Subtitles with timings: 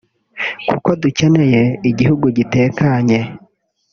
[0.67, 3.19] kuko dukeneye igihugu gitekanye